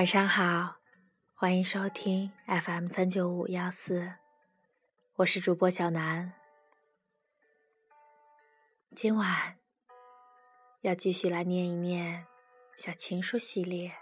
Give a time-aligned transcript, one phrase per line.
[0.00, 0.76] 晚上好，
[1.34, 4.14] 欢迎收听 FM 三九五幺四，
[5.16, 6.32] 我是主播小南。
[8.96, 9.58] 今晚
[10.80, 12.26] 要继续来念一念
[12.78, 13.94] 小情书系列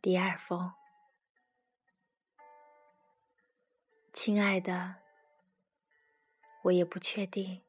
[0.00, 0.72] 第二封。
[4.12, 4.94] 亲爱的，
[6.62, 7.64] 我也不确定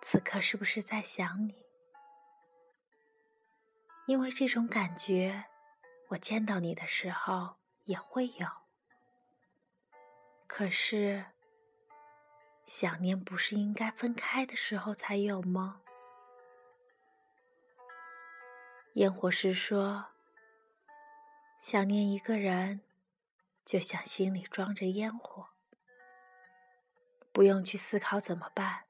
[0.00, 1.67] 此刻是不是在想你。
[4.08, 5.44] 因为这种感觉，
[6.08, 8.48] 我见到你的时候也会有。
[10.46, 11.26] 可是，
[12.64, 15.82] 想念不是应该分开的时候才有吗？
[18.94, 20.06] 烟火师说
[21.60, 22.80] ：“想念一个人，
[23.62, 25.48] 就像心里装着烟火，
[27.30, 28.84] 不用去思考怎么办，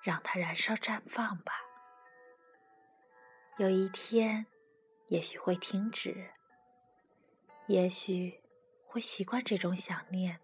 [0.00, 1.62] 让它燃烧绽放吧。”
[3.56, 4.46] 有一天，
[5.06, 6.32] 也许会停止，
[7.68, 8.42] 也许
[8.84, 10.40] 会习惯这种想念。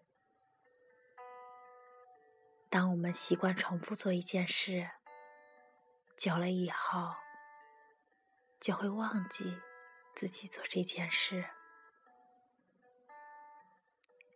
[2.68, 4.88] 当我们习惯重复做一件事，
[6.16, 7.12] 久了以后，
[8.60, 9.60] 就会忘记
[10.14, 11.44] 自己做这件事。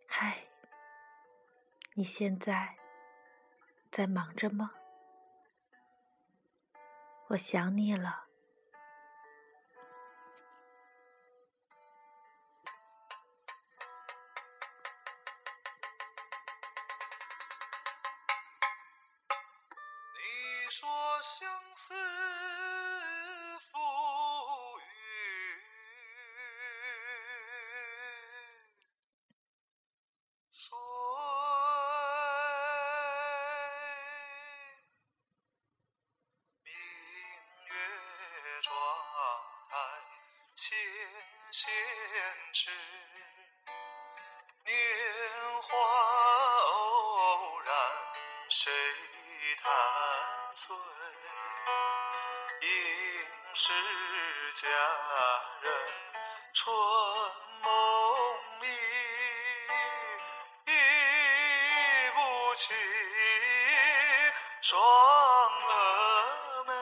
[0.05, 0.47] 嗨，
[1.93, 2.75] 你现在
[3.89, 4.71] 在忙着吗？
[7.27, 8.24] 我想你了。
[20.77, 20.89] 说
[21.21, 21.93] 相思
[23.71, 23.79] 赋
[24.79, 24.83] 予
[30.51, 30.75] 谁？
[36.65, 36.73] 明
[37.67, 37.71] 月
[38.63, 38.75] 妆
[39.69, 39.73] 台
[40.55, 40.77] 纤
[41.51, 41.71] 纤
[42.51, 42.69] 指，
[44.65, 44.75] 年
[45.61, 45.77] 华
[46.65, 47.71] 偶然
[48.49, 48.69] 谁
[49.63, 49.71] 弹？
[50.55, 50.73] 醉
[52.61, 52.67] 应
[53.53, 53.73] 是
[54.53, 54.65] 佳
[55.61, 55.69] 人
[56.53, 56.73] 春
[57.61, 57.69] 梦
[58.61, 58.67] 里，
[60.67, 60.71] 忆
[62.11, 62.73] 不起
[64.61, 66.73] 双蛾眉，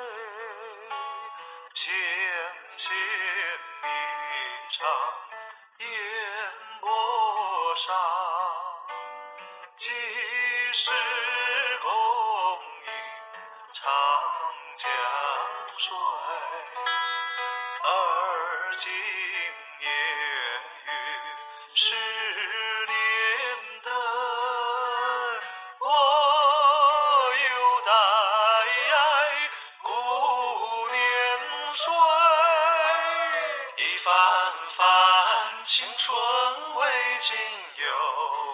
[1.73, 1.91] 纤
[2.77, 2.93] 纤
[3.81, 3.85] 霓
[4.69, 4.85] 裳
[5.79, 5.87] 烟
[6.79, 7.91] 波上，
[9.75, 9.89] 几
[10.73, 10.91] 时？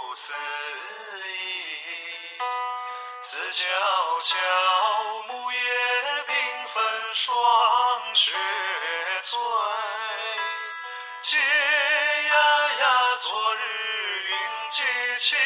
[0.09, 0.37] 不思议
[3.21, 3.63] 此皎
[4.23, 4.33] 皎
[5.27, 5.59] 木叶
[6.25, 6.33] 缤
[6.67, 6.83] 纷
[7.13, 7.29] 霜
[8.15, 8.31] 雪
[9.21, 9.37] 催
[11.21, 12.33] 嗟呀
[12.79, 13.59] 呀昨日
[14.29, 14.31] 云
[14.71, 14.81] 髻
[15.19, 15.37] 青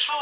[0.00, 0.14] 予谁？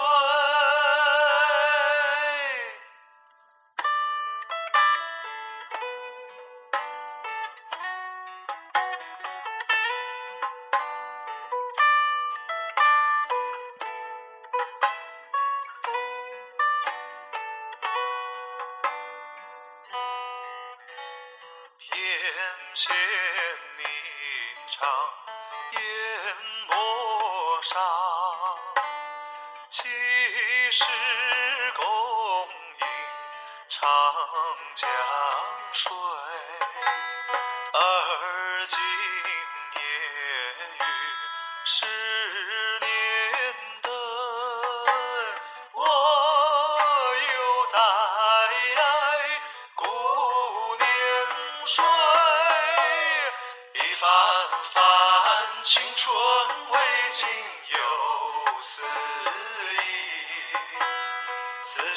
[22.74, 22.94] 牵
[23.76, 23.82] 霓
[24.68, 24.78] 裳，
[25.72, 25.80] 烟
[26.68, 26.76] 波
[27.62, 28.07] 上，
[30.70, 30.84] 时
[31.74, 32.86] 共饮
[33.68, 33.80] 长
[34.74, 34.86] 江
[35.72, 35.90] 水？
[37.72, 38.78] 而今
[39.74, 39.80] 夜
[40.78, 40.80] 雨
[41.64, 41.86] 十
[42.80, 42.86] 年
[43.80, 43.90] 灯，
[45.72, 45.80] 我
[47.16, 47.78] 犹在
[49.74, 49.82] 顾
[50.76, 50.86] 年
[51.64, 51.82] 岁。
[53.94, 54.06] 番
[54.62, 54.76] 番
[55.62, 56.14] 青春
[56.70, 56.76] 未
[57.10, 57.26] 尽
[57.70, 58.82] 又思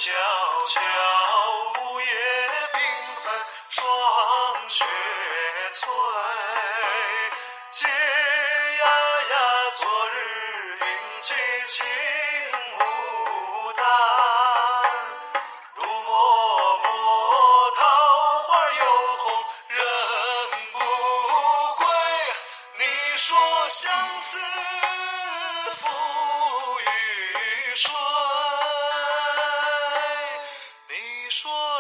[0.04, 0.10] 悄
[0.66, 0.82] 悄
[1.76, 2.08] 木叶
[2.74, 2.76] 缤
[3.22, 3.32] 纷
[3.70, 3.86] 霜
[4.68, 4.84] 雪
[5.72, 5.94] 催
[7.70, 8.86] 嗟呀
[9.30, 9.36] 呀
[9.74, 10.86] 昨日云
[11.22, 11.30] 髻
[11.68, 11.86] 青
[12.80, 13.84] 牡丹
[15.76, 17.86] 独默默桃
[18.48, 18.82] 花又
[19.20, 19.78] 红人
[20.72, 20.80] 不
[21.78, 21.86] 归
[22.80, 22.84] 你
[23.18, 23.38] 说
[23.70, 24.40] 相思
[25.74, 25.88] 赋
[26.80, 28.61] 予谁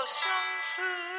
[0.05, 1.10] 相思。